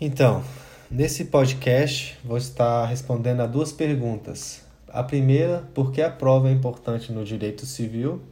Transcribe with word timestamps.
Então, 0.00 0.44
nesse 0.88 1.24
podcast 1.24 2.16
vou 2.24 2.38
estar 2.38 2.86
respondendo 2.86 3.40
a 3.40 3.46
duas 3.46 3.72
perguntas. 3.72 4.64
A 4.86 5.02
primeira, 5.02 5.68
por 5.74 5.90
que 5.90 6.00
a 6.00 6.08
prova 6.08 6.48
é 6.48 6.52
importante 6.52 7.10
no 7.10 7.24
direito 7.24 7.66
civil? 7.66 8.22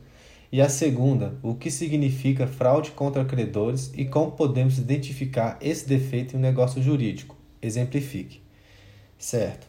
E 0.53 0.61
a 0.61 0.69
segunda, 0.69 1.35
o 1.43 1.57
que 1.57 1.69
significa 1.69 2.47
fraude 2.47 2.93
contra 2.93 3.25
credores 3.25 3.93
e 3.97 4.05
como 4.05 4.31
podemos 4.31 4.79
identificar 4.79 5.59
esse 5.61 5.89
defeito 5.89 6.37
em 6.37 6.39
um 6.39 6.43
negócio 6.43 6.81
jurídico? 6.81 7.37
Exemplifique. 7.61 8.41
Certo. 9.19 9.67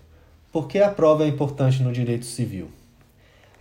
Por 0.51 0.67
que 0.67 0.77
a 0.77 0.91
prova 0.91 1.23
é 1.23 1.27
importante 1.27 1.81
no 1.81 1.91
direito 1.91 2.25
civil? 2.25 2.69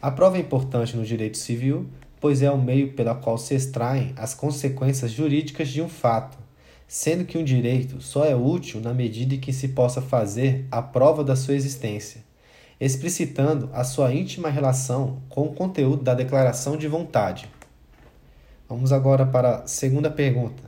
A 0.02 0.10
prova 0.10 0.36
é 0.36 0.40
importante 0.40 0.94
no 0.94 1.06
direito 1.06 1.38
civil, 1.38 1.88
pois 2.20 2.42
é 2.42 2.50
o 2.50 2.58
meio 2.58 2.92
pela 2.92 3.14
qual 3.14 3.38
se 3.38 3.54
extraem 3.54 4.12
as 4.14 4.34
consequências 4.34 5.10
jurídicas 5.10 5.68
de 5.68 5.80
um 5.80 5.88
fato, 5.88 6.36
sendo 6.86 7.24
que 7.24 7.36
um 7.36 7.44
direito 7.44 8.00
só 8.00 8.24
é 8.24 8.34
útil 8.34 8.80
na 8.80 8.94
medida 8.94 9.34
em 9.34 9.40
que 9.40 9.52
se 9.52 9.68
possa 9.68 10.00
fazer 10.00 10.66
a 10.70 10.80
prova 10.80 11.24
da 11.24 11.34
sua 11.34 11.54
existência, 11.54 12.24
explicitando 12.80 13.68
a 13.72 13.82
sua 13.82 14.14
íntima 14.14 14.48
relação 14.48 15.22
com 15.28 15.42
o 15.42 15.54
conteúdo 15.54 16.02
da 16.02 16.14
declaração 16.14 16.76
de 16.76 16.86
vontade. 16.86 17.48
Vamos 18.68 18.92
agora 18.92 19.24
para 19.24 19.58
a 19.58 19.66
segunda 19.66 20.10
pergunta. 20.10 20.62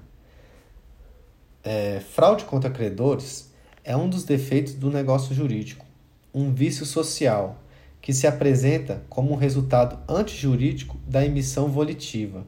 É, 1.62 2.00
fraude 2.00 2.44
contra 2.44 2.70
credores 2.70 3.52
é 3.84 3.96
um 3.96 4.08
dos 4.08 4.24
defeitos 4.24 4.74
do 4.74 4.90
negócio 4.90 5.34
jurídico, 5.34 5.84
um 6.32 6.52
vício 6.52 6.86
social 6.86 7.58
que 8.00 8.12
se 8.12 8.26
apresenta 8.26 9.02
como 9.08 9.32
um 9.32 9.36
resultado 9.36 9.98
antijurídico 10.08 10.96
da 11.06 11.24
emissão 11.24 11.68
volitiva. 11.68 12.46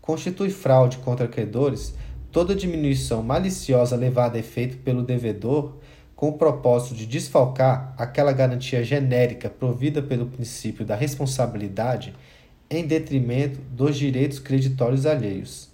Constitui 0.00 0.50
fraude 0.50 0.98
contra 0.98 1.28
credores 1.28 1.94
toda 2.36 2.54
diminuição 2.54 3.22
maliciosa 3.22 3.96
levada 3.96 4.36
a 4.36 4.40
efeito 4.40 4.76
pelo 4.76 5.02
devedor 5.02 5.72
com 6.14 6.28
o 6.28 6.34
propósito 6.34 6.94
de 6.94 7.06
desfalcar 7.06 7.94
aquela 7.96 8.30
garantia 8.30 8.84
genérica 8.84 9.48
provida 9.48 10.02
pelo 10.02 10.26
princípio 10.26 10.84
da 10.84 10.94
responsabilidade 10.94 12.14
em 12.68 12.86
detrimento 12.86 13.58
dos 13.70 13.96
direitos 13.96 14.38
creditórios 14.38 15.06
alheios. 15.06 15.70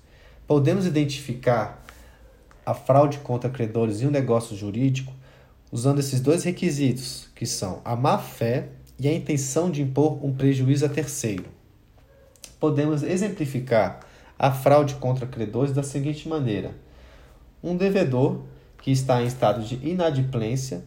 Podemos 0.47 0.87
identificar 0.87 1.85
a 2.65 2.75
fraude 2.75 3.19
contra 3.19 3.51
credores 3.51 4.01
em 4.01 4.07
um 4.07 4.13
negócio 4.13 4.57
jurídico 4.57 5.13
usando 5.73 5.99
esses 5.99 6.21
dois 6.21 6.45
requisitos, 6.45 7.29
que 7.35 7.45
são 7.45 7.81
a 7.85 7.97
má-fé 7.97 8.69
e 9.01 9.09
a 9.09 9.13
intenção 9.13 9.69
de 9.69 9.83
impor 9.83 10.25
um 10.25 10.33
prejuízo 10.33 10.87
a 10.87 10.89
terceiro. 10.89 11.47
Podemos 12.61 13.03
exemplificar 13.03 14.12
a 14.39 14.51
fraude 14.51 14.95
contra 14.97 15.27
credores 15.27 15.73
da 15.73 15.83
seguinte 15.83 16.29
maneira: 16.29 16.73
um 17.63 17.77
devedor 17.77 18.43
que 18.83 18.91
está 18.91 19.23
em 19.23 19.27
estado 19.27 19.63
de 19.63 19.77
inadimplência, 19.87 20.85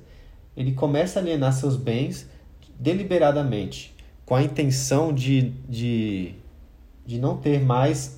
ele 0.55 0.73
começa 0.73 1.19
a 1.19 1.21
alienar 1.21 1.53
seus 1.53 1.77
bens 1.77 2.29
deliberadamente, 2.77 3.95
com 4.25 4.35
a 4.35 4.43
intenção 4.43 5.13
de, 5.13 5.51
de, 5.69 6.35
de 7.05 7.17
não 7.19 7.37
ter 7.37 7.61
mais 7.61 8.17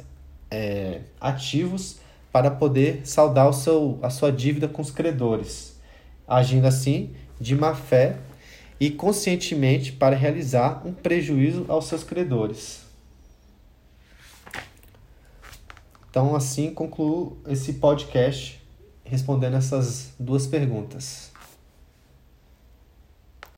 é, 0.49 1.01
ativos 1.21 1.99
para 2.31 2.49
poder 2.49 3.01
saldar 3.03 3.47
o 3.49 3.53
seu, 3.53 3.99
a 4.01 4.09
sua 4.09 4.31
dívida 4.31 4.67
com 4.67 4.81
os 4.81 4.91
credores, 4.91 5.79
agindo 6.27 6.65
assim 6.65 7.11
de 7.39 7.55
má 7.55 7.75
fé 7.75 8.17
e 8.79 8.89
conscientemente 8.89 9.91
para 9.91 10.15
realizar 10.15 10.81
um 10.85 10.93
prejuízo 10.93 11.65
aos 11.67 11.85
seus 11.85 12.03
credores. 12.03 12.86
Então, 16.17 16.35
assim 16.35 16.73
concluo 16.73 17.37
esse 17.47 17.73
podcast 17.73 18.59
respondendo 19.03 19.55
essas 19.55 20.15
duas 20.19 20.47
perguntas. 20.47 21.31